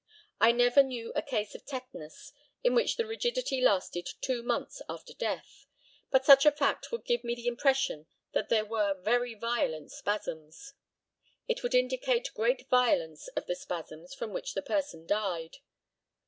I 0.39 0.51
never 0.51 0.81
knew 0.81 1.11
a 1.13 1.21
case 1.21 1.53
of 1.53 1.63
tetanus 1.63 2.33
in 2.63 2.73
which 2.73 2.95
the 2.97 3.05
rigidity 3.05 3.61
lasted 3.61 4.09
two 4.19 4.41
months 4.41 4.81
after 4.89 5.13
death; 5.13 5.67
but 6.09 6.25
such 6.25 6.43
a 6.43 6.51
fact 6.51 6.91
would 6.91 7.05
give 7.05 7.23
me 7.23 7.35
the 7.35 7.45
impression 7.45 8.07
that 8.31 8.49
there 8.49 8.65
were 8.65 8.95
very 8.99 9.35
violent 9.35 9.91
spasms. 9.91 10.73
It 11.47 11.61
would 11.61 11.75
indicate 11.75 12.31
great 12.33 12.67
violence 12.67 13.27
of 13.35 13.45
the 13.45 13.53
spasms 13.55 14.15
from 14.15 14.33
which 14.33 14.55
the 14.55 14.63
person 14.63 15.05
died. 15.05 15.57